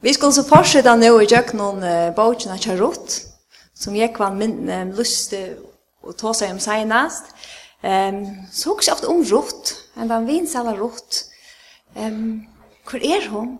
[0.00, 3.16] Vi skulle så fortsette nå i gjøknon uh, bøkene av Rutt,
[3.74, 5.56] som jeg var min um, lyst til
[6.06, 7.32] å ta seg om senest.
[7.82, 8.20] Um,
[8.54, 11.24] så ikke ofte om Rott, en var vins eller Rutt.
[11.98, 12.46] Um,
[12.86, 13.56] hvor er hun?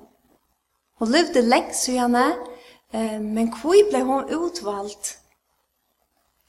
[1.02, 2.28] Hun levde lengst i henne,
[2.94, 5.16] um, men hvor ble hun utvalgt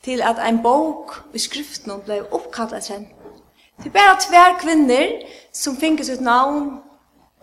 [0.05, 3.33] til at en bok i skriften ble oppkalt etter henne?
[3.81, 5.17] Det er bare tver kvinner
[5.55, 6.75] som finnes ut navn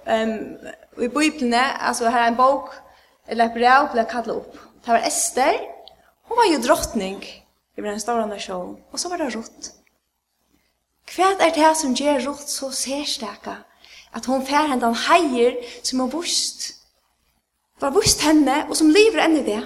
[0.07, 0.35] um,
[0.97, 2.75] Og i Bibelen, altså her er en bok,
[3.29, 4.59] eller et brev ble kallet opp.
[4.85, 5.59] Det var Esther,
[6.29, 7.25] hun var jo drottning
[7.77, 9.73] i den store nasjonen, og så var det Rutt.
[11.15, 13.61] Hva er det som gjør Rutt så særstaka?
[14.15, 16.73] At hun fær henne den heier som hun vust,
[17.81, 19.61] var vust henne, og som lever enn i det.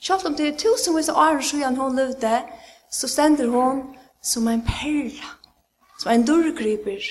[0.00, 2.42] Selv om det er tusenvis av år siden hun levde,
[2.90, 3.82] så stender hun
[4.22, 5.32] som en perla,
[5.98, 7.02] som en dørgryper,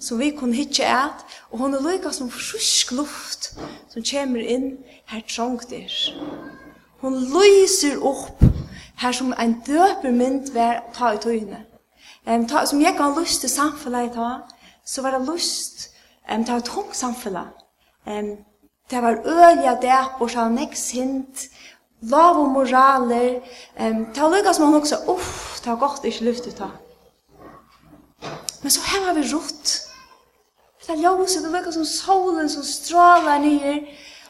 [0.00, 3.52] som vi kunne hitje et, og hun er lykka som frusk luft
[3.90, 4.76] som kommer inn
[5.10, 5.94] her trångt er.
[7.00, 8.42] Hun lyser opp
[8.98, 11.64] her som en døper mynd ver ta i tøyne.
[12.26, 14.30] Um, ta, som jeg kan lyst til samfunnet i ta,
[14.84, 15.88] så var det lyst
[16.28, 17.54] um, til å tungt samfunnet.
[18.06, 18.34] Um,
[18.90, 21.46] det var ølja dæp og så nek sint,
[22.10, 23.40] lav og moraler.
[23.78, 26.72] Um, det var lykka som hun også, uff, det var godt ikke luft ut ta.
[28.62, 29.87] Men så her var vi rått
[30.88, 33.82] det er ljóset, det virker som solen som strålar nyer,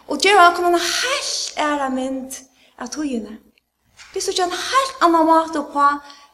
[0.09, 2.35] og det han kommer en helt æra mynd
[2.79, 3.39] av togene.
[4.15, 5.85] Vi så en helt annan mat på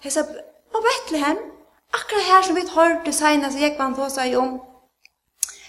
[0.01, 0.25] hese
[0.73, 1.37] på Bethlehem,
[1.93, 4.61] akkurat her som vi hørte senast jeg var på seg om.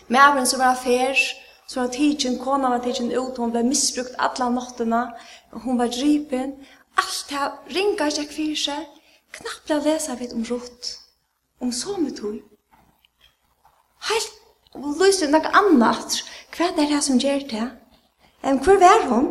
[0.08, 1.20] Mævren som var affær,
[1.68, 5.04] som var tidsen, kona var tidsen ut, hun ble misbrukt alla nattene,
[5.52, 6.56] hun var dripen,
[6.98, 8.88] alt det ringer ikke for seg,
[9.36, 10.96] knapt ble lesa vidt om rot,
[11.60, 12.40] om så med tog.
[14.08, 14.45] Helt
[14.76, 16.22] og lyser noe annet.
[16.56, 17.66] Hva er det som gjør det?
[18.44, 19.28] Um, hvor er hun?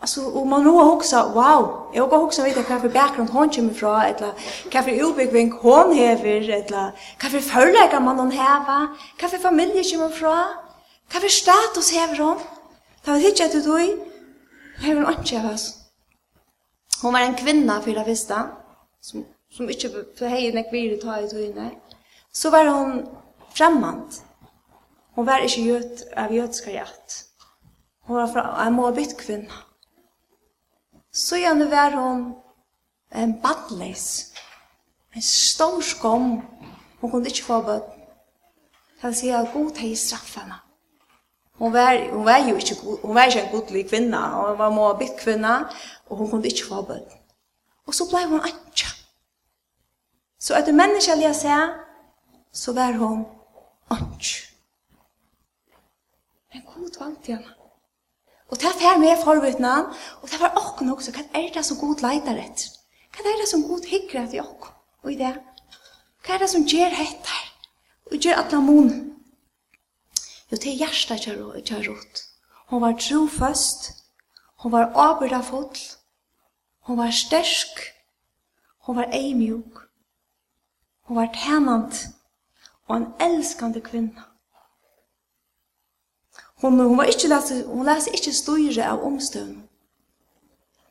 [0.00, 3.74] Altså, og man då også, wow, jeg går også vite hva for bakgrunn hun kommer
[3.74, 4.30] fra, eller
[4.72, 8.86] hva for utbygging hun hever, eller hva for følger man hun hever,
[9.20, 10.36] hva for familie kommer fra,
[11.10, 12.40] hva for status hever hun.
[13.04, 14.00] Det var ikke att du
[14.80, 15.76] häver hon inte av oss.
[17.02, 18.42] Hon var en kvinna för det visste
[19.00, 21.70] som som inte för hej när vi tar i tog inne.
[22.32, 23.08] Så var hon
[23.54, 24.22] fremmant.
[25.14, 27.16] Hon var ikke jød av jødskar hjert.
[28.06, 29.64] Hon var fra en måbytt kvinna.
[31.12, 32.34] Så gjerne var hon
[33.14, 34.32] en badleis.
[35.14, 36.42] En stor skom.
[37.00, 37.80] Hon kunne ikke få bød.
[39.00, 40.54] Det vil si at god hei straffene.
[41.58, 44.18] Hon var, hon var jo ikke, hon var ikke en godlig kvinna.
[44.18, 45.56] Hon var måbytt kvinna,
[46.06, 47.06] og hon kunne ikke få bød.
[47.86, 48.88] Og så blei hon antja.
[50.40, 51.56] Så etter menneskelig å se,
[52.52, 53.26] så var hon
[53.90, 54.36] Anki.
[56.52, 57.44] Men god vant igjen.
[58.50, 59.74] Og det er med forvittna,
[60.22, 61.12] og det var åkken også.
[61.14, 62.72] Hva er det som god leitar etter?
[63.14, 64.74] Hva er det som god hikker etter åkken?
[65.02, 65.30] Og i det,
[66.24, 67.46] hva er det som gjør hettar?
[68.10, 68.90] Og gjør atla mon?
[70.50, 72.22] Jo, det er hjertet kjær rot.
[72.70, 73.92] Hun var trofast,
[74.62, 75.78] hun var aberdafull,
[76.86, 77.80] hun var stersk,
[78.86, 79.78] hun var eimjuk,
[81.06, 82.02] hun var tænant,
[82.90, 84.22] og en elskande kvinna.
[86.60, 89.60] Hon, hon, var ikke lese, hon lese ikke styre av omstøvn.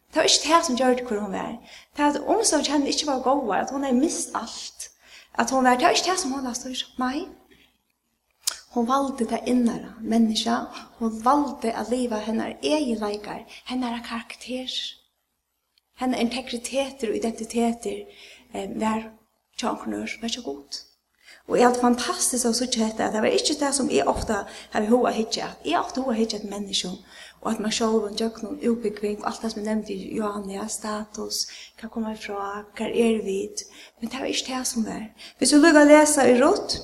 [0.09, 1.51] Det var ikke det som gjør det hvor hun var.
[1.93, 4.87] Det var at omstøvn kjenne ikke var gode, at hon hadde mist alt.
[5.37, 6.89] At hon var, det var ikke det som hun lese styre.
[7.03, 7.27] Nei.
[8.73, 10.57] Hon valde det innere menneska.
[10.97, 14.73] Hon valde å leve henne egen leikar, henne karakter,
[16.01, 18.05] henne integriteter og identiteter
[18.53, 19.09] eh, var
[19.59, 20.85] tjankonør, var ikke godt.
[21.49, 24.35] Og jeg hadde fantastisk å sitte hette, at det var ikke det som jeg ofte
[24.73, 26.91] har hva hittje, at jeg ofte hva hittje et menneske,
[27.41, 30.11] og at man selv og døk noen utbyggving, og alt det som jeg nevnte i
[30.19, 31.47] Johannia, status,
[31.79, 33.39] hva kommer jeg fra, hva er vi,
[33.99, 35.07] men det var ikke det som var.
[35.39, 36.77] Hvis vi lukker å lese i rått,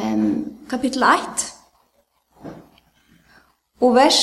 [0.00, 0.26] um,
[0.70, 1.46] kapittel 1,
[3.84, 4.22] og vers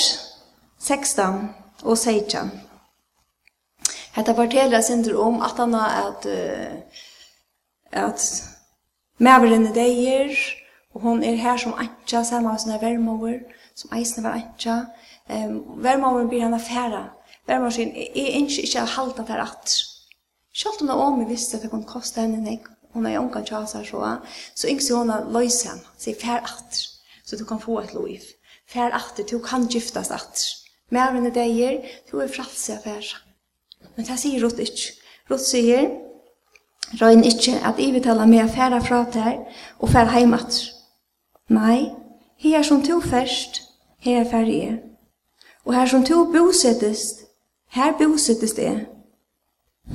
[0.82, 1.44] 16
[1.84, 2.50] og 16.
[4.16, 7.02] Hetta fortelja sindur om at han at uh,
[7.92, 8.51] at
[9.22, 10.32] Mæveren er deier,
[10.94, 13.36] og hon er her som antja, saman av sånne vermover,
[13.78, 14.78] som eisne var antja.
[15.30, 17.04] Um, vermoveren blir han affæra.
[17.46, 19.76] Vermoveren sier, jeg ønsker ikke å halda der at.
[20.58, 22.66] Sjalt om det om jeg visste at det kunne koste henne nek,
[22.96, 24.02] hun er unga tjasa så,
[24.58, 26.82] så yngst hon er løysen, sier fær at,
[27.22, 28.26] så du kan få et loiv.
[28.74, 30.48] Fær at, du kan gyftas at.
[30.90, 33.22] Mæveren er deier, du er fralse affæra.
[33.94, 34.96] Men det sier Rutt ikke.
[35.30, 35.92] Rutt sier,
[37.00, 39.38] Røyn ikkje at ivitala tala a færa fra der
[39.80, 40.72] og færa heimat.
[41.50, 41.92] Nei,
[42.38, 43.62] her som to færst,
[44.00, 44.80] her færa jeg.
[45.66, 47.16] Og her som to bosettest,
[47.70, 48.86] her bosettest jeg.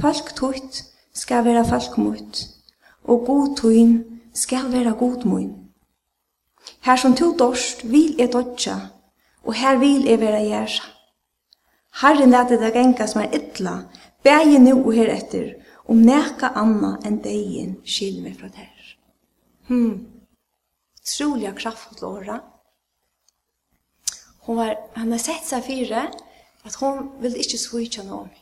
[0.01, 0.85] Falk tutt
[1.15, 2.49] skal vera falk mutt,
[3.05, 4.05] og god tuin
[4.35, 5.55] skal vera god muin.
[6.81, 8.77] Her som to dorst vil e dodja,
[9.45, 10.83] og her vil e vera gjersa.
[12.03, 13.77] Herren lette det som er ytla,
[14.23, 15.55] bægi nu og her etter,
[15.87, 18.93] om neka anna enn deien skil meg fra der.
[19.69, 20.07] Hmm.
[21.07, 22.41] Trolig kraftfullt åra.
[24.47, 26.07] Hon var, han har sett seg fire,
[26.67, 28.33] at hon ville ikke svitja noe om.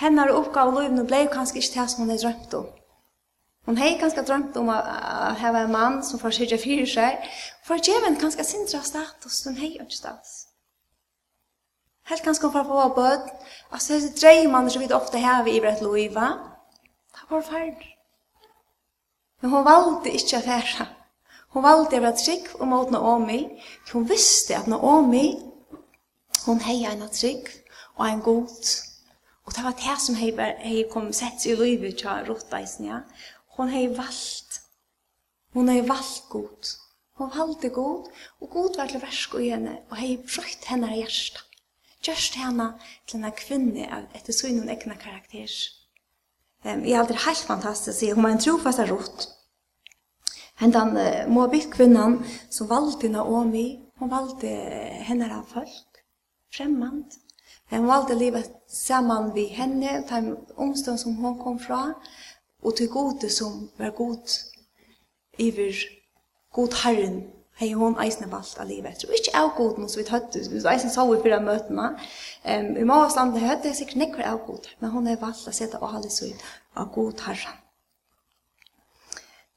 [0.00, 2.70] Hennar oppgave og løyvene ble kanskje ikke det som hon hadde drømt om.
[3.68, 4.78] Hon hei kanskje drømt om å
[5.38, 7.28] hava en mann som får syrja fire seg,
[7.62, 10.41] for djeven kanskje sindra status, hun hei ikke status.
[12.10, 13.28] Helt kanskje for å få bød.
[13.70, 16.32] Altså, disse dreimene som vi ofte har i brett loiva,
[17.14, 17.84] det var ferd.
[19.42, 20.88] Men hun valgte ikke å fære.
[21.52, 23.40] Hun valgte å være trygg og mot Naomi.
[23.92, 25.26] Hun visste at Naomi,
[26.46, 27.50] hun heia en trygg
[27.98, 28.72] og en god.
[29.46, 33.02] Og det var det som hei kom sett i loiva til rottaisen, ja.
[33.58, 34.62] Hun hei valgt.
[35.52, 36.74] Hun hei valgt god.
[37.20, 38.08] Hun valgte god,
[38.40, 41.51] og god var til versk og henne, og hei brøtt henne i hjertet
[42.02, 42.72] gjørst henne
[43.08, 45.50] til en kvinne etter synen egna karakter.
[46.64, 49.26] Um, jeg er aldri helt fantastisk, hun var en trofast rot.
[50.62, 52.20] Hentan uh, Moabit kvinnan
[52.50, 54.50] som valgte Naomi, hon valgte
[55.08, 56.02] henne av folk,
[56.54, 57.18] fremmand.
[57.70, 61.94] hun valgte livet saman vi henne, den omstånd som hon kom fra,
[62.62, 64.38] og til gode som var god
[65.38, 65.74] iver
[66.52, 67.22] god herren
[67.62, 69.10] hei hon eisne valgt av livet etter.
[69.10, 69.42] Og ikke
[69.78, 71.92] noe som vi tøtte, vi eisne så vi fyra møtene.
[72.42, 75.54] Um, I mange stand, jeg hørte sikkert nekker av god, men hon er valgt å
[75.54, 76.46] sette halde så ut
[76.82, 77.54] av god herre.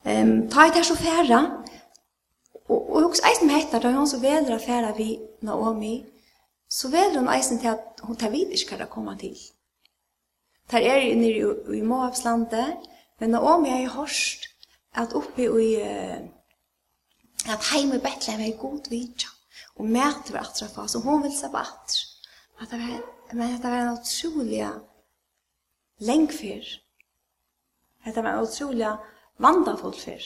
[0.05, 1.41] Um, ta i der så færa,
[2.69, 5.15] og, og hos eisne med etter, da hon så veler å færa vi
[5.45, 5.97] Naomi,
[6.69, 9.33] så veler hon eisne til at hon tar vidt ikke hva komme til.
[10.69, 12.85] Der er nere i, i Moabslandet,
[13.21, 14.49] men Naomi har jo hørst
[14.93, 16.34] at oppe i Uh,
[17.53, 19.29] at heim i Betlehem er god vidja,
[19.75, 22.05] og mæter vi atra for oss, og hun vil se på atra.
[22.61, 23.01] At det var,
[23.33, 24.69] men det var en utrolig
[25.97, 26.63] lengfyr.
[28.05, 28.97] Det var en utrolig
[29.37, 30.23] vandafull fyr.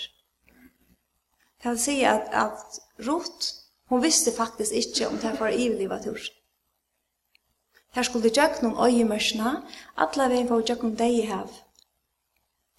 [1.64, 3.56] Det vil si at, at Ruth,
[3.90, 6.20] hun visste faktisk ikke om det var ivlivet tur.
[7.92, 9.56] Her skulle de gjøre noen øyemørsene,
[9.98, 11.50] alle veien for å gjøre noen deg i hev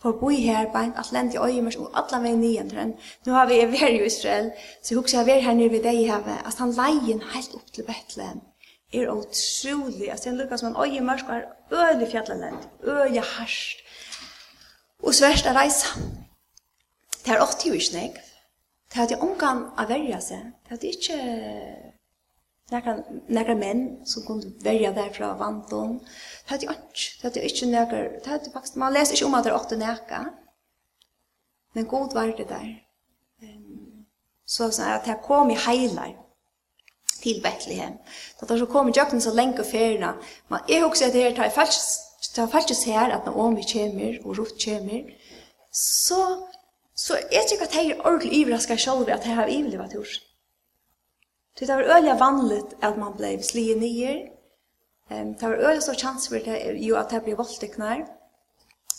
[0.02, 2.94] for bo her på en atlant i øyemers og alle veien nian til
[3.26, 4.52] Nå har vi er veri i Israel,
[4.82, 7.55] så jeg husker jeg vært her nere ved deg i havet, at han leien helt
[7.55, 8.41] opp til Bethlehem
[8.93, 10.11] er utrolig.
[10.11, 11.43] Altså, han lukkar som en øyemers og er
[11.73, 13.79] øyelig fjallalend, øylig harsht,
[15.02, 15.88] og sverst a reisa.
[17.25, 18.14] Det er 80 år snakk.
[18.91, 20.38] Det er at jeg omgang av verja seg.
[20.64, 21.90] Det er at jeg ikke
[22.71, 25.99] Nekar, nekar menn som kunne verja der fra vanton.
[26.45, 29.27] Det hadde jo ikke, det hadde jo ikke nekar, det hadde faktisk, man leser ikke
[29.27, 30.21] om at det er åtte neka.
[31.75, 32.71] Men god var det der.
[34.47, 36.15] Så sånn at jeg kom i heilar
[37.21, 37.99] til Betlehem.
[38.41, 40.15] Da det så kom i jøkken så lenge ferina.
[40.51, 44.39] Men jeg husker at det her tar faktisk, tar faktisk her at Naomi kommer og
[44.39, 45.13] Ruth kommer.
[45.73, 46.21] Så,
[46.97, 50.19] så jeg tykker at jeg er ordentlig ivraska selv at jeg har ivlig vært hos.
[51.58, 54.14] Så det var øyelig vanligt at man ble slige nye.
[55.11, 58.04] Um, det var øyelig stor chans for det, jo at det ble voldteknar,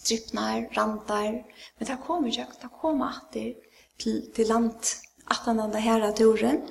[0.07, 1.31] drypnar, randar,
[1.77, 3.53] men det kom ikke, det kom alltid
[3.99, 4.97] til, til land,
[5.31, 6.61] at han hadde her av turen.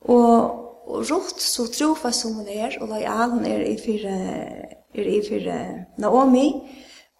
[0.00, 4.18] Og, og rått så trofa som hun er, og lojal hun er i fire,
[4.94, 5.58] er i fire
[5.98, 6.48] Naomi,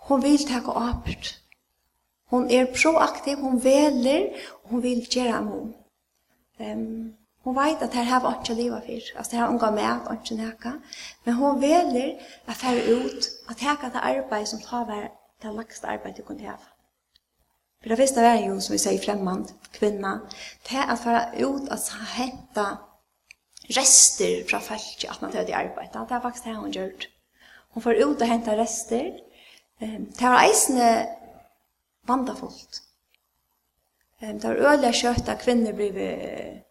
[0.09, 1.37] hun vil ta åpert.
[2.35, 4.33] Hun er proaktiv, hun veler,
[4.65, 5.75] og hun vil gjøre om.
[6.61, 9.19] Um, Hon vet at her har vi inte livet för.
[9.19, 10.81] Alltså det här omgår med og inte näka.
[11.25, 15.11] Men hon veler att färra ut att häka det arbeid som tar var
[15.43, 16.59] det lägsta arbeid du kunne ha.
[17.83, 20.21] For det första är jo, som vi sier fremmand, kvinna.
[20.69, 22.79] Det är att ut at henta
[23.69, 26.07] rester fra fältet at man tar det arbete.
[26.09, 26.93] Det er faktisk det hon gör.
[27.71, 29.21] Hon får ut og henta rester.
[29.79, 31.07] Det var eisende
[32.07, 32.83] vandafullt.
[34.21, 36.65] Det var øyelig kjøtt at kvinner blivit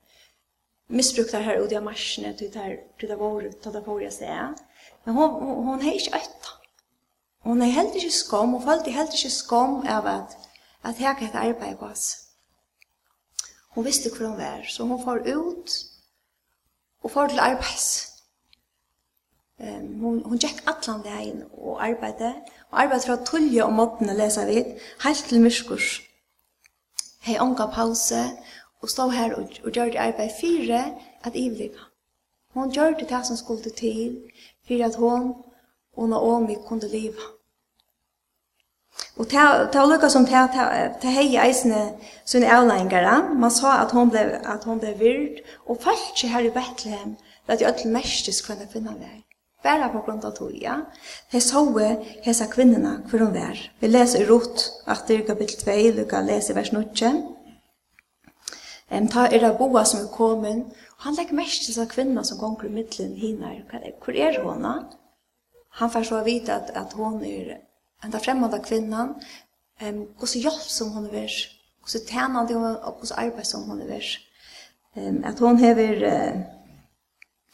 [0.94, 4.56] missbrukar här ute i marschen till där till där var det där jag säga.
[5.04, 5.30] Men hon
[5.66, 6.46] hon är inte ett.
[7.40, 10.38] Hon är helt inte skam och fallt helt inte skam av att
[10.82, 12.28] att här kan jag arbete på oss.
[13.70, 15.86] Hon visste hur hon var så hon får ut
[17.02, 18.10] och får till arbets.
[19.60, 22.34] Ehm hon hon gick allan vägen och arbetade
[22.70, 24.66] och arbetade från 12 och morgonen läsa vid
[25.04, 26.02] helt till myskurs.
[27.20, 28.32] Hej onka pause
[28.84, 30.84] og stå her og, og gjør det arbeid fire
[31.24, 31.88] at ivliva.
[32.54, 34.20] Hon gjør det det som skulle til
[34.68, 35.34] for at hon
[35.98, 37.32] og Naomi kunne leva.
[39.18, 39.40] Og det
[39.74, 41.82] var lukka som ta ta hei eisene
[42.26, 43.16] sunn avleggere.
[43.40, 47.18] Man sa at hon ble, at hon ble vird og falt seg her i Bethlehem,
[47.48, 49.20] Det er ødel mestis kvinna finna vær.
[49.64, 50.78] Bara på grunn av tog, ja.
[51.32, 51.60] De så
[52.24, 53.60] hese kvinnerne hvor hun var.
[53.80, 57.43] Vi leser i rot at det er kapittel 2, lukka leser vers 9.
[58.92, 60.66] Um, ta er det boa som er kommet,
[60.98, 63.54] og han legger mest til seg kvinna som gonger i middelen hina.
[64.04, 64.74] Hvor er hona?
[65.80, 67.58] Han får så vite at, at hon er
[68.04, 69.16] enda fremmede kvinnan,
[69.82, 71.32] um, och så hjelp som hon er,
[71.84, 74.04] Och så tjener det hon, og så arbeid som hon er.
[74.96, 75.96] Um, at hon hever...
[76.08, 76.42] Uh,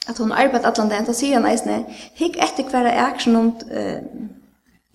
[0.07, 1.83] at hon arbeid allan det, enda sier han eisne,
[2.17, 3.99] hikk etter hver aksjon om uh,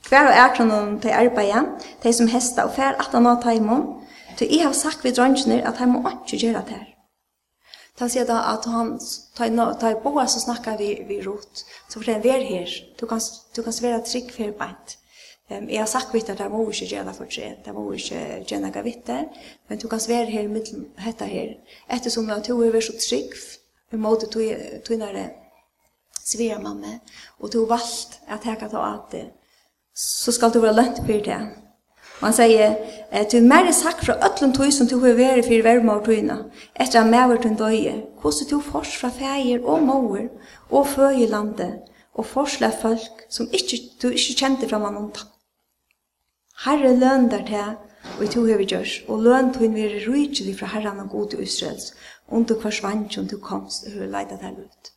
[0.08, 1.68] hver aksjon om til arbeid,
[2.02, 3.84] de som hesta og fär at han har taimon,
[4.38, 6.90] Så jeg har sagt ved drønnsene at han må ikke gjøre det her.
[8.00, 8.96] Da sier da at han,
[9.38, 9.46] ta
[9.92, 13.20] i boa så snakker vi, vi rot, så for den vær her, du kan,
[13.56, 14.96] du kan svære trygg for beint.
[15.50, 17.84] Um, jeg har sagt vitt at jeg må ikke gjøre det for seg, jeg må
[17.92, 19.20] ikke gjøre noe vitt det,
[19.68, 20.70] men du kan svære her med
[21.04, 21.54] dette her.
[21.92, 23.36] Ettersom at du er så trygg,
[23.92, 25.28] vi måtte tunnere
[26.24, 26.96] svære mamma,
[27.38, 29.26] og du har valgt at jeg kan ta at det,
[29.94, 31.42] så skal du være lønt for det.
[32.24, 32.76] Og han sier,
[33.28, 36.38] «Tu mer sagt fra ötlun tog som du har vært for verma og tøyna,
[36.80, 40.30] etter at mever tøyn døye, hvordan du fors fra feir og mauer
[40.70, 41.82] og føy i landet,
[42.16, 45.28] og forsle folk som ikke, du ikke kjente fra man omtatt.
[46.64, 47.76] Herre løn der til,
[48.16, 51.44] og to vi gjørs, og løn tog tøyn vere rujtjelig fra herren og god til
[51.44, 51.92] Israels,
[52.32, 54.94] om du forsvant som du komst og høy leida der ut.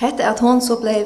[0.00, 1.02] Hette at hon så blei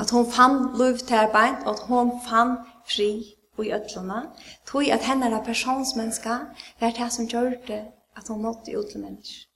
[0.00, 2.56] at hon fann lov til arbeid, og at hon fann
[2.88, 3.10] fri
[3.58, 4.22] i ødlene,
[4.66, 6.38] tog at henne er personsmenneska,
[6.80, 7.84] er det som gjør det
[8.16, 9.46] at hon nådde ut til mennesker.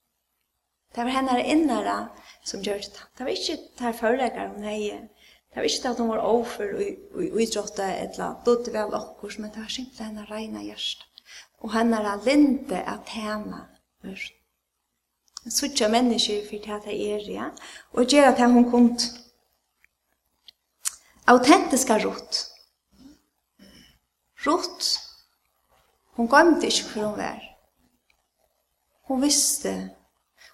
[0.95, 2.09] Det var henne innere
[2.45, 3.03] som gjør det.
[3.19, 5.01] Det var ikke der forelegger hun heier.
[5.51, 6.65] Det var ikke at hun var overfor
[7.15, 8.67] og utrådte et eller annet.
[8.67, 11.05] Det vel okkurs, men det var simpelthen henne reina hjerte.
[11.61, 13.67] Og henne er linde at henne
[14.03, 14.31] mørk.
[15.49, 17.45] Suttja mennesker for det at det er, ja.
[17.93, 18.99] Og gjør at hun kunne
[21.31, 22.47] autentiska rot.
[24.47, 24.99] Rot.
[26.17, 27.41] Hon gømte ikke hvor hon var.
[29.09, 29.73] Hon visste,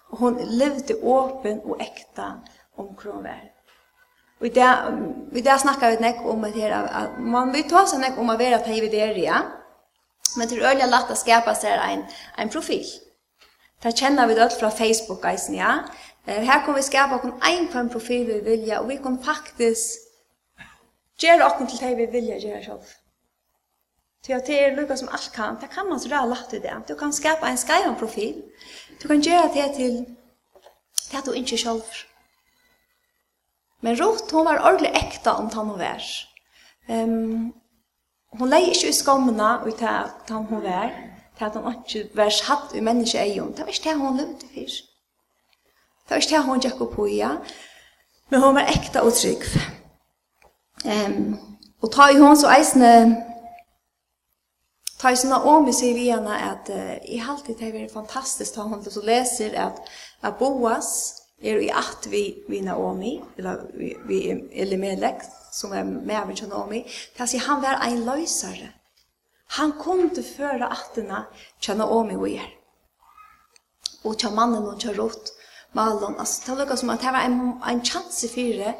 [0.09, 2.31] og hon levde åpen og ekta
[2.77, 3.43] om hvor hon var.
[4.39, 4.69] Og i det,
[5.33, 8.29] i det snakket vi nek om at, her, at man vil ta seg nek om
[8.29, 8.61] å være
[9.17, 9.41] ja.
[10.37, 12.03] men det er øyelig lagt å skapa seg en,
[12.37, 12.85] en profil.
[13.83, 15.85] Det kjenner vi det fra Facebook, eisen, ja.
[16.25, 20.06] Her kan vi skapa en egen profil vi vilja, og vi kan faktisk
[21.21, 22.95] Gjør dere til det vi vilja gjøre selv.
[24.23, 26.59] Til at det er lukka som alt kan, det kan man så ræða lagt i
[26.59, 26.73] det.
[26.89, 28.43] Du kan skapa en skaivan profil.
[29.01, 30.05] Du kan gjøre det til
[31.11, 31.83] det du ikke selv.
[33.81, 36.03] Men Ruth, hun var ordentlig ekta om tann hun vær.
[36.89, 37.53] Um,
[38.39, 40.91] hun leie ikke i skommene og i tann hun vær,
[41.37, 43.51] til at hun ikke var satt i menneske eion.
[43.51, 44.93] Det var ikke det hun levde fyrst.
[46.03, 47.31] Det var ikke det hun gikk opp på, ja.
[48.29, 49.45] Men hun var ekta og trygg.
[50.87, 51.37] Ehm
[51.81, 53.23] och ta i hon så eisne
[54.97, 56.69] ta i såna om vi ser vi gärna att
[57.03, 59.77] i halt det är fantastiskt ta hon så läser att
[60.21, 66.27] att Boas är i att vi vi Naomi eller vi vi Elimelek som är med
[66.27, 66.85] med Naomi
[67.17, 68.69] tas i han var en lösare.
[69.47, 71.25] Han kom till föra atterna
[71.59, 72.49] känna Naomi och er.
[74.03, 75.33] Och till mannen och till rot
[75.71, 78.73] Malon, alltså det lukar som att det var en, en chans i fyra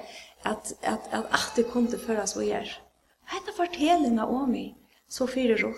[0.44, 2.72] at, at, at alltid kunde föras och gör.
[3.26, 4.78] Hetta fortellinga om mig
[5.10, 5.76] så fyrir Ehm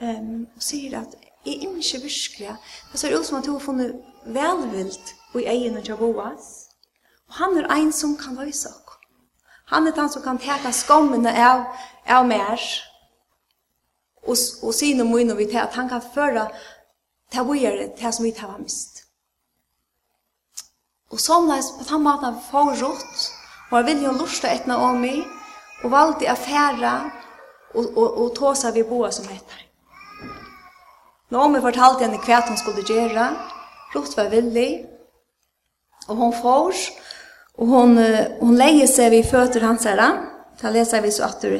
[0.00, 1.14] Um, sier at
[1.46, 2.56] jeg ikke virkelig,
[2.92, 6.68] det ser ut som at hun har funnet velvilt i egen og Boas.
[7.28, 8.76] Og han er en som kan løse oss.
[9.66, 11.64] Han er den som kan teka skommene av,
[12.06, 12.60] av mer.
[14.22, 16.48] Og, og sine munner vi til at han kan føre
[17.30, 19.04] til å gjøre det som vi tar mist.
[21.10, 23.24] Og sånleis på den måten får rått,
[23.70, 25.24] var vil jo lusta etna om meg,
[25.82, 26.94] og valde affæra,
[27.74, 29.66] og, og, og tåsa vi boa som heter.
[31.30, 33.28] Naomi fortalte henne hva hun skulle gjøre,
[33.94, 34.84] rått var villig,
[36.08, 36.80] og hon får,
[37.58, 37.98] og hon
[38.40, 40.08] hun leie seg ved føtter hans herre,
[40.60, 41.58] da leser vi så at du,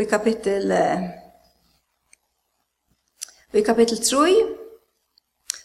[0.00, 0.72] i kapittel,
[3.54, 4.63] i kapittel 3,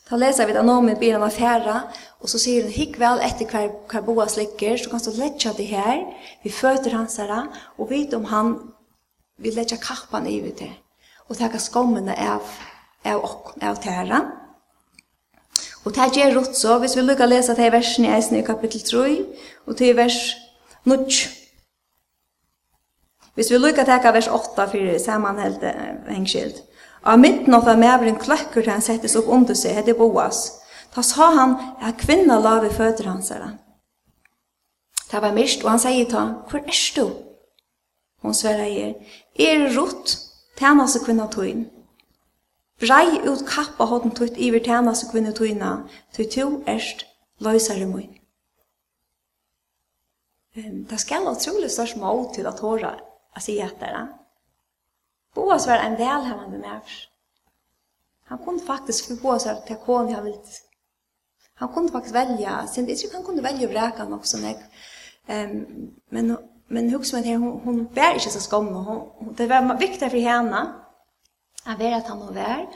[0.09, 1.83] Da leser vi det nå med bilen av fjæra,
[2.17, 5.53] og så sier hun, hikk vel etter hver, hver boas slikker, så kan du letja
[5.53, 6.01] det her,
[6.41, 7.35] vi føter hans her,
[7.77, 8.55] og vet om han
[9.37, 10.71] vil letja kappan i vi til,
[11.29, 12.57] og teka skommene av,
[13.05, 13.21] av,
[13.61, 14.23] av tæra.
[15.85, 18.45] Og det gjør rot så, hvis vi lukkar läsa det i versen i eisen i
[18.45, 19.03] kapittel 3,
[19.69, 20.17] og til vers
[20.89, 20.97] 9.
[23.37, 25.63] Hvis vi lukkar teka vers 8 for samanheld
[26.09, 26.57] hengskild.
[27.03, 30.59] Av midten av medveren kløkker til han settes opp under seg, heter Boas.
[30.95, 33.55] Da sa han at kvinna la vi føtter hans her.
[35.09, 37.05] Det var mist, og han sier til han, hvor er du?
[38.21, 38.95] Hun sverer i
[39.39, 40.17] er rott,
[40.59, 41.69] seg kvinna tøyen.
[42.79, 44.59] Brei ut kappa hodden tøyt iver
[44.93, 47.05] seg kvinna tøyna, tøy to erst
[47.39, 48.07] løysare møy.
[50.55, 54.18] Det skal ha utrolig størst mål til at håra å si etter det.
[55.33, 57.09] Boas var en välhämmande människa.
[58.25, 60.39] Han kunde faktiskt för Boas var till kon jag vill.
[61.53, 62.67] Han kunde faktiskt välja.
[62.67, 64.55] Sen inte han kunde välja vräkan också när
[65.27, 65.65] ehm
[66.09, 70.17] men men hur med hon hon bär inte så skam hon det var viktigt för
[70.17, 70.73] henne
[71.65, 72.67] att vara att han var värd.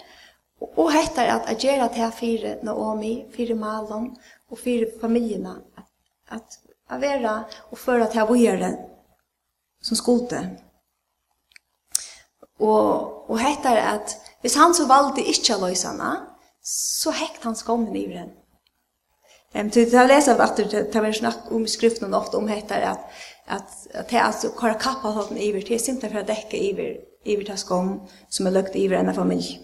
[0.76, 4.16] Och hettar att at gjera det her Naomi, fyra Malon
[4.50, 4.86] og fire
[5.76, 5.88] att
[6.30, 8.78] att at och för att ha vågjere
[9.82, 10.50] som skulde
[12.64, 16.14] Og, og hette er at hvis han så valgte ikke å løse henne,
[16.64, 18.40] så hekt han skommen i henne.
[19.54, 22.82] Ehm till det läser vart det tar vi snack om skriften och ofta om heter
[22.82, 23.00] att
[23.48, 26.98] att att det alltså kara kappa har den över till simpelt för att täcka över
[27.26, 29.60] över tas kom som är lukt över en familj.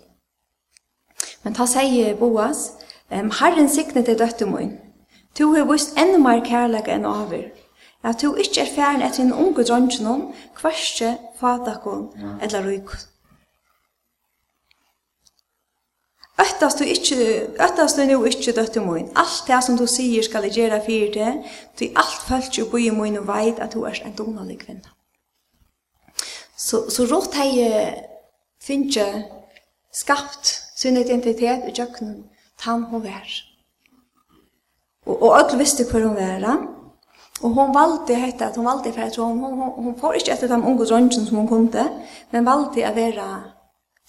[1.41, 2.71] Men ta säger Boas,
[3.09, 4.77] ehm Herren signet det dötte mun.
[5.33, 7.53] Tu har visst ännu mer kärlek än aver
[8.03, 12.09] at du ikke er færen etter en unge drøntjenom, kvarske fatakon
[12.41, 13.07] eller rykon.
[16.39, 17.17] Öttast du ikkje,
[17.59, 19.09] öttast du nu ikkje døtte moin.
[19.15, 21.33] Alt det som du sier skal jeg gjøre fyrir det,
[21.79, 24.93] du alt følt jo boi moin og veit at du er en donalig kvinna.
[26.55, 27.67] Så, så rått hei
[28.63, 29.05] finnje
[29.91, 32.15] skapt sin identitet i tjøkken
[32.59, 33.27] tan hun vær.
[35.07, 36.39] Og, og alle visste hver hun vær,
[37.41, 40.34] Og hon valde hetta, at hon valde fyrir, at hon, hon, hon, hon får ikkje
[40.34, 41.86] etter dem unge dronjen som hon kunde,
[42.34, 43.28] men valde å være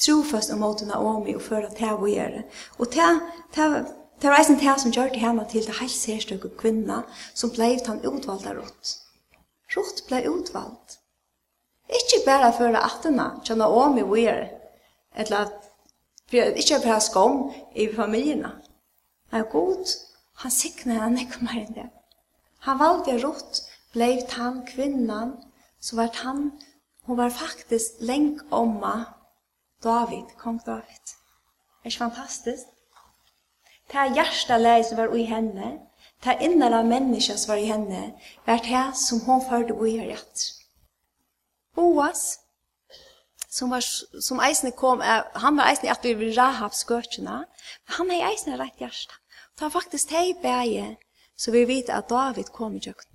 [0.01, 2.43] trofast om måten Naomi og føra til å gjøre.
[2.79, 3.21] Og til,
[3.55, 3.77] til,
[4.23, 8.03] til reisen til som gjør det hjemme til det helt særstøkke kvinna, som blei han
[8.03, 8.97] utvalgt av Rott.
[9.77, 10.99] Rott blei utvalgt.
[11.90, 14.49] Ikkje bare føra attena, til Naomi og gjøre,
[15.16, 15.66] eller at
[16.31, 18.53] Ikke bare skom i familierna.
[19.33, 19.87] Men god,
[20.43, 21.88] han sikner henne ikke mer enn det.
[22.61, 25.37] Han valde rått blev han kvinnan
[25.81, 26.51] så vart han
[27.07, 29.05] hun var faktisk länk omma
[29.83, 31.05] David, kong David.
[31.83, 32.68] Det är fantastiskt.
[33.87, 35.79] Det här hjärsta läget som var i henne,
[36.20, 40.11] det här innare människa som var i henne, vart det här som hon förde i
[40.11, 40.40] rett.
[41.75, 42.38] Boas,
[43.49, 43.81] som var
[44.20, 47.44] som eisne kom äh, han var eisne att vi Rahab skörtjena
[47.85, 49.14] han hei eisne rätt hjärta.
[49.55, 50.96] Ta faktiskt hej bæje
[51.40, 53.09] Så vi vet at David kom i kjøkken.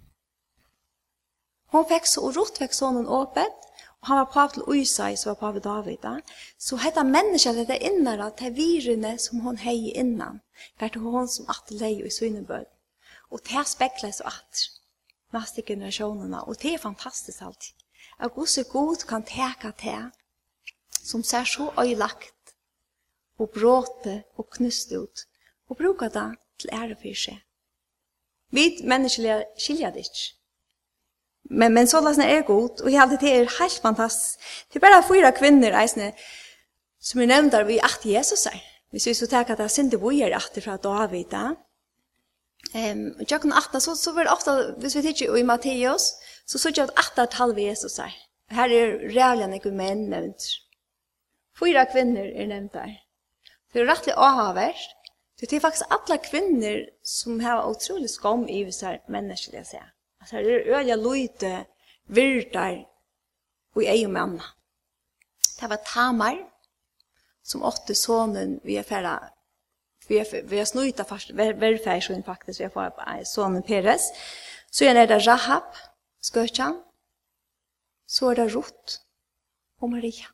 [1.73, 3.65] Hon fikk så, og Ruth fikk sånn åpent,
[4.01, 5.99] og han var pav til Uysai, som var pav David.
[6.01, 6.15] Da.
[6.57, 10.41] Så dette mennesket, dette innere, det virene som hon hei innan,
[10.79, 12.65] for det hon som atle leie i synebød.
[13.29, 14.65] Og det spekler så at,
[15.35, 17.73] neste generasjonene, og det er fantastisk alltid.
[18.17, 20.09] At Guds god kan teka til,
[21.03, 22.55] som ser så øylagt,
[23.38, 25.27] og bråte og knust ut,
[25.69, 26.29] og bruka det
[26.61, 27.44] til ære for seg.
[28.51, 30.25] Vi menneskelige skiljer det ikke.
[31.49, 34.39] Men, men så lasen er god, og jeg halte det er helt fantastisk.
[34.73, 36.13] Det er bare fyra kvinner, eisne,
[37.01, 38.58] som er nevnt vi at Jesus er.
[38.91, 41.53] Vi vi så tenker at det er synd vi er at fra David, da.
[42.73, 46.15] Um, og tjokken atta, så, så var det ofte, hvis vi tidsir i Matteus,
[46.47, 48.15] så så tjokken atta tal vi Jesus er.
[48.51, 50.47] Her er rævlig nekku menn nevnt.
[51.60, 52.97] Fyra kvinner er nevnt der.
[53.73, 54.81] Det er rettelig avhavert,
[55.39, 59.93] Det är faktiskt alla kvinnor som har otroligt skam i så här människor jag säger.
[60.19, 61.65] Alltså det är öliga lojte
[62.08, 62.86] virdar
[63.76, 64.43] och ej och mamma.
[65.60, 66.50] Det var Tamar
[67.41, 69.30] som åtte sonen vi är färra
[70.08, 74.12] vi är, vi är snöjta fast välfärdsson faktiskt vi får sonen Peres.
[74.69, 75.63] Så är det Rahab,
[76.34, 76.84] skötjan.
[78.06, 79.02] Så är det Rot
[79.80, 80.26] och Maria.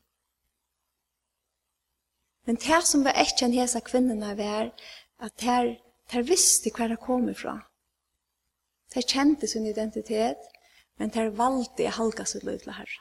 [2.44, 4.72] Men det som var ett en hese kvinnerne var
[5.22, 5.76] at her,
[6.10, 7.60] her visste hva det kom ifra.
[8.94, 10.42] De kjente sin identitet,
[10.98, 13.00] men de valgte å halka sitt liv til herre.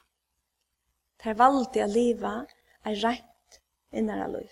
[1.24, 2.34] De valgte å leve
[2.86, 3.60] en rett
[3.92, 4.52] innere liv.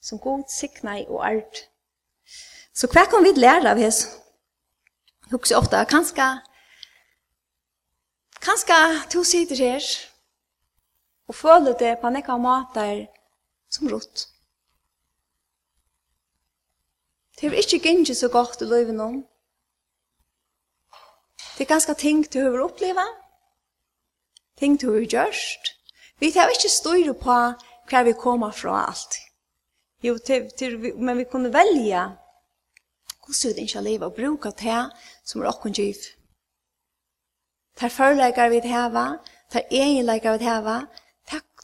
[0.00, 1.64] Som god sikna i og art.
[2.74, 4.10] Så hva kan vi lære av hese?
[5.28, 6.26] Hukse ofte, kanskje,
[8.40, 8.78] kanskje
[9.12, 9.88] to sider her,
[11.28, 13.02] og føler det på nekka måter
[13.70, 14.28] som rutt.
[17.40, 19.24] Det er ikke gynnet så godt i livet om.
[21.58, 23.14] Det er ganske ting du har opplevd,
[24.58, 25.74] ting du har gjort.
[26.18, 27.36] Vi tar ikke styr på
[27.90, 29.18] hva vi kommer fra alt.
[30.02, 32.02] Jo, til, til, men vi kunne velge
[33.28, 34.90] hvordan vi ikke lever og bruke det
[35.24, 35.94] som er åkken giv.
[37.76, 39.06] Tar førleggere vi til hava,
[39.54, 40.78] er egenleggere vi til hava,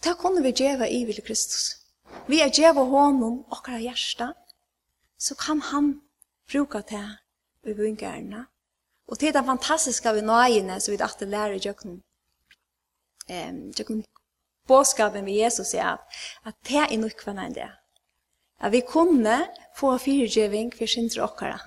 [0.05, 1.84] det kunne vi gjøre i vil Kristus
[2.27, 4.33] vi er djeva honom okkara hjärsta,
[5.19, 6.01] så kan han
[6.51, 7.05] bruka det
[7.67, 8.47] i vungarna.
[9.09, 12.01] Og det er det fantastiska vi nøyene så vi alltid lærer i djøkken.
[13.29, 14.05] Um, djøkken
[14.69, 16.01] båskapen med Jesus er at,
[16.45, 17.71] at det er nok for enn det.
[18.61, 19.37] At vi kunne
[19.77, 21.59] få fyrtjøving for syndere okkara.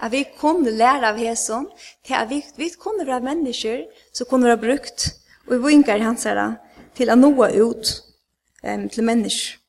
[0.00, 4.50] At vi kunne lære av Jesus til at vi, vi kunne være mennesker som kunne
[4.52, 5.08] være brukt
[5.46, 6.54] og vi vungar hans herre
[6.96, 7.92] til å nå ut
[8.64, 9.63] um, til mennesker.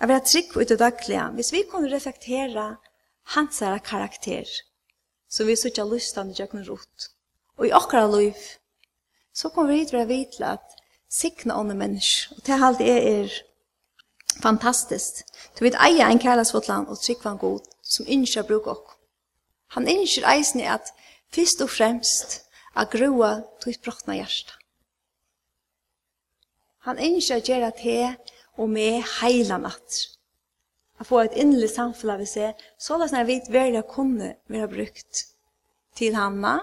[0.00, 1.24] Jeg vil ha trygg ut i daglige.
[1.38, 2.74] Hvis vi kunne reflektera
[3.34, 4.44] hans her karakter,
[5.28, 7.10] så vi sutja til å kunne rot.
[7.58, 8.34] Og i akkurat liv,
[9.34, 10.80] så kommer vi hit å vite at
[11.10, 13.30] sikna ånne mennesker, Og til alt det er
[14.42, 15.24] fantastiskt.
[15.58, 18.90] Du vet eia en kærlighetsfotland og trygg var god som innskjer bruk oss.
[19.74, 20.90] Han innskjer eisen i at
[21.34, 22.42] fyrst og fremst
[22.74, 24.52] a grua tog brotna hjärsta.
[26.86, 28.14] Han innskjer gjerra til
[28.56, 30.00] og med heila natt.
[31.00, 34.70] Å få et innelig samfunn av seg, så la oss når vi velger kunne være
[34.70, 35.24] brukt
[35.98, 36.60] til hamna.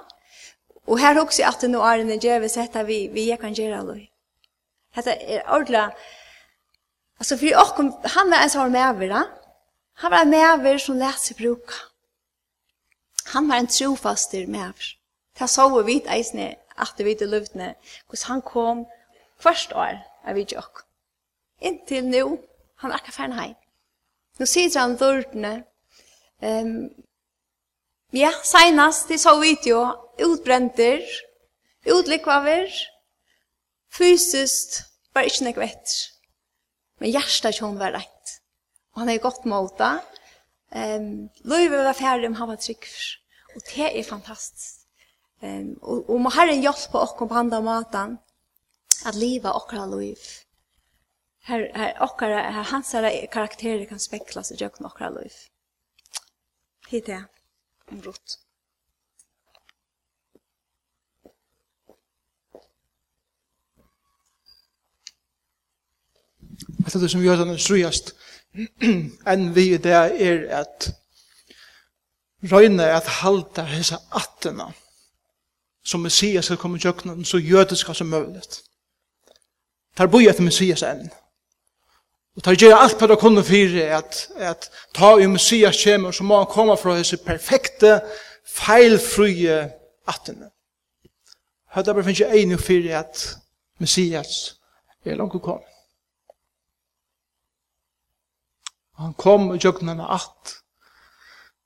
[0.88, 3.84] Og her også at det nå er en gjør sett at vi, vi kan gjøre
[3.92, 4.08] det.
[4.96, 5.84] Dette er ordentlig.
[7.22, 9.22] Altså, for åkken, han var en som sånn medver, da.
[10.02, 11.78] Han var med over som lærte seg bruke.
[13.36, 14.88] Han var en trofaster med over.
[15.40, 17.76] Det så vi vidt eisene, at det vidt i luftene,
[18.08, 18.86] hvordan han kom
[19.40, 20.88] først år, av vi ikke åkken.
[21.62, 22.24] Inntil nu,
[22.82, 23.58] han er akkurat ferdig heim.
[24.41, 25.52] Nå sier han dørtene.
[26.41, 26.89] Um,
[28.17, 29.84] ja, senast, de så video,
[30.26, 31.04] utbrenter,
[31.86, 32.71] utlikvaver,
[33.93, 34.82] fysiskt,
[35.13, 36.00] var ikke nek vetter.
[37.02, 38.36] Men hjertet ikke var rett.
[38.93, 39.93] Og han er godt måta.
[40.74, 42.89] Um, Løyve var ferdig om han var trygg.
[43.56, 44.80] Og det er fantastisk.
[45.41, 48.17] Um, og, og må Herren hjelpe oss på andre måten
[49.06, 50.30] at livet akkurat løyve
[51.42, 52.92] Her, her, okkara, her hans
[53.32, 55.32] karakterer kan specklas i jökna okkara liv.
[56.88, 57.24] Hit er
[57.92, 58.38] om rot.
[66.86, 68.14] Alt det som vi har den strujast
[69.32, 70.90] enn vi i det er at
[72.52, 74.68] røyne at halda hese attena
[75.84, 78.44] som Messias skal komme i jökna så jødiska som mulig.
[79.96, 81.10] Tar boi at Messias enn.
[82.36, 86.24] Og tar gjøre alt på det kunne fire, at, at ta i Messias kjemur, så
[86.24, 88.00] må han komme fra disse perfekte,
[88.48, 89.58] feilfrie
[90.08, 90.52] attene.
[91.76, 93.26] Høyda bare finnes jeg enig fire at
[93.80, 94.56] Messias
[95.06, 95.67] er langt å komme.
[99.02, 100.56] Han kom og gjør av att,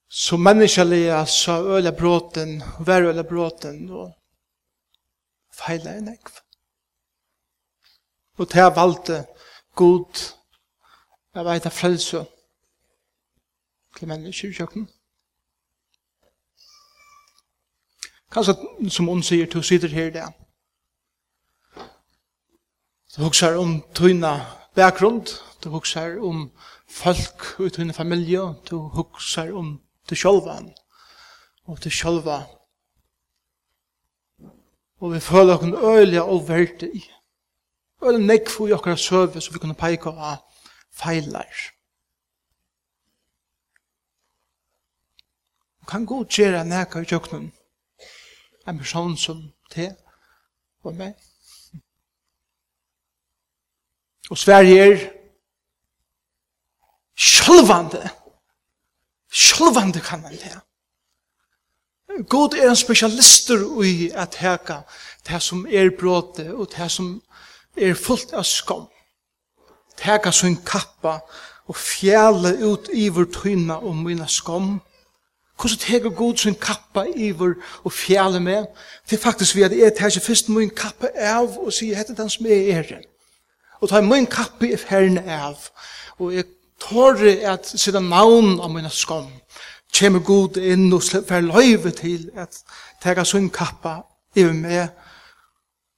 [0.07, 4.13] så menneskelige sa øle bråten, vær øle bråten, og
[5.51, 6.39] feile en ekv.
[8.37, 9.25] Og til jeg valgte
[9.75, 10.34] god
[11.35, 12.25] Jeg vet at frelse
[13.97, 14.85] til mennesker i kjøkken.
[18.31, 18.55] Kanskje,
[18.89, 20.23] som hun sier, du sitter her i det.
[23.15, 24.31] Du husker om tøyne
[24.75, 25.21] bakgrunn,
[25.63, 26.49] du husker om
[26.87, 29.75] folk i tøyne familie, du husker om
[30.09, 30.61] du sjølva
[31.65, 32.41] og du sjølva.
[35.03, 37.03] Og vi føler oss øyelig og verdig.
[38.03, 40.37] Øyelig nekk for i okkara søve så vi kunne peke av
[40.95, 41.61] feilar.
[45.87, 47.51] Kan god gjøre nækka i tjøkkenen
[48.67, 49.91] en person som te
[50.83, 51.13] og meg.
[54.29, 55.03] Og Sverige er
[57.15, 58.09] sjølvande
[59.35, 60.59] sjølvande kan man det.
[62.29, 64.81] God er en specialister i at heka
[65.27, 67.21] det som er bråte og det som
[67.77, 68.87] er fullt av skam
[69.97, 71.19] teka sin kappa
[71.67, 74.81] og fjæle ut iver tøyna og mina skom.
[75.59, 77.53] Hvordan teker god sin kappa iver
[77.83, 78.65] og fjæle med?
[79.09, 82.29] Det er faktisk vi at jeg teker først min kappa av og sier hette den
[82.29, 83.01] som er er.
[83.81, 85.69] Og ta min kappa i ferden av.
[86.19, 86.45] Og jeg
[86.79, 89.31] tåre at sida navn av mina skom.
[89.99, 92.57] kommer god inn og slipper løyve til at
[93.03, 94.01] teka sin kappa
[94.35, 94.87] iver med.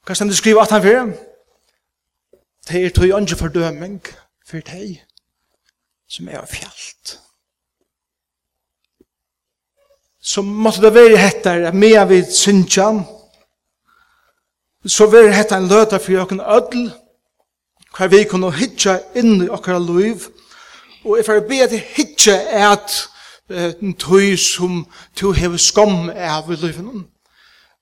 [0.06, 1.14] Hva stendt du skriver at han fyrir?
[2.68, 4.02] Det er tog ikke fordøming
[4.48, 5.00] for deg
[6.10, 7.20] som er fjallt.
[10.22, 13.06] Så måtte det være hettar med vid syndjan.
[14.86, 16.92] Så være hettar en løta for jokken ødel
[17.98, 20.28] hva vi kunne hitja inn i okkara liv.
[21.06, 22.98] Og jeg får be at hitja er at
[23.82, 24.84] en tøy som
[25.16, 27.08] to hever skam av i livet.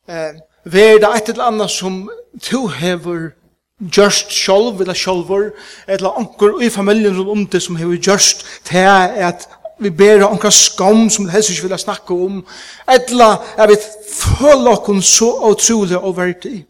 [0.10, 2.10] Eh, Vær det et eller annet som
[2.42, 3.34] to hever
[3.82, 5.52] gjørst sjálv, eller sjálfur,
[5.88, 9.48] eller anker i familien rundt om det som har gjørst til at
[9.80, 12.40] vi ber anker skam som vi helst ikke vil snakke om,
[12.88, 13.76] eller at vi
[14.14, 16.66] føler oss så utrolig og verdig.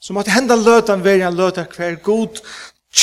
[0.00, 2.40] Så måtte henda løtan være en løtan hver god,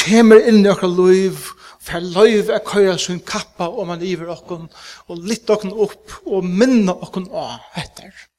[0.02, 1.38] kommer inn i okra liv,
[1.82, 4.68] fer løyv er køyra sin kappa om man iver okkon,
[5.10, 8.31] og litt okkon opp, og minna okkon av etter.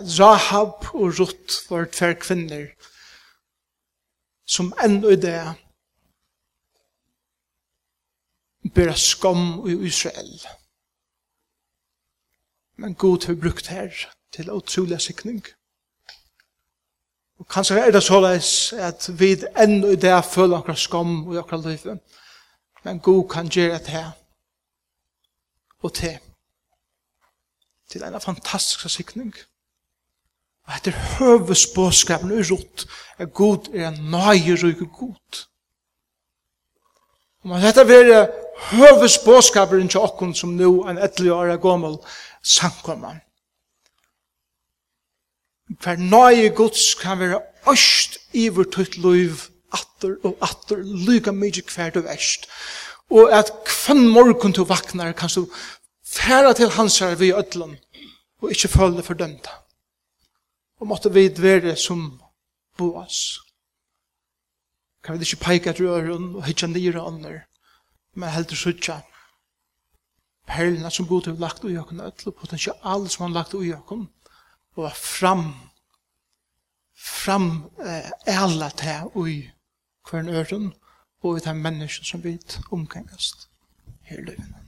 [0.00, 2.66] Rahab og Ruth var tver kvinner
[4.46, 5.36] som enda i det
[8.74, 10.40] bæra skam i Israel.
[12.76, 13.90] Men god har brukt her
[14.32, 15.44] til utrolig sikning.
[17.38, 21.64] Og kanskje er det såleis at vi enda i det føler akkurat skam i akkurat
[21.64, 22.00] livet.
[22.84, 24.10] Men god kan gjøre det her
[25.82, 26.18] og til
[27.90, 29.34] til en fantastisk sikning.
[30.68, 32.86] Og etter høvesbåskapen er rått,
[33.18, 35.42] er god er en nøyer og god.
[37.42, 38.20] Og man dette være
[38.70, 41.98] høvesbåskapen til okken som nå en ettelig år er gammel
[42.42, 43.18] samkommer.
[45.82, 47.40] Hver nøye gods kan være
[47.72, 52.46] øst iver tøyt liv, atter og atter, lyga mykje hver du verst.
[53.10, 55.48] Og at kvann morgen du vaknar, kan du
[56.06, 57.76] færa til hans her vi ødlen,
[58.42, 59.61] og ikkje følge fordømta
[60.82, 62.20] og måtte vi være som
[62.76, 63.38] boas.
[65.04, 67.44] Kan vi ikke peika til øren og hitja nira ånder,
[68.14, 69.00] men heldur sutja
[70.46, 74.08] perlina som god har lagt ui okken, og potensial som han lagt ui okken,
[74.76, 75.52] og fram
[77.02, 79.36] fram eh, alla til ui
[80.06, 80.72] kvern øren
[81.22, 82.38] og i de mennesken som vi
[82.70, 83.48] omkringast
[84.02, 84.61] her i